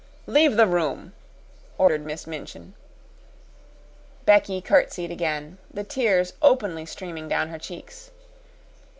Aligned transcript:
"Leave 0.25 0.57
the 0.57 0.65
room!" 0.65 1.13
ordered 1.77 2.03
Miss 2.03 2.25
Minchin. 2.25 2.73
Becky 4.25 4.59
curtsied 4.59 5.11
again, 5.11 5.59
the 5.71 5.83
tears 5.83 6.33
openly 6.41 6.87
streaming 6.87 7.29
down 7.29 7.49
her 7.49 7.59
cheeks. 7.59 8.09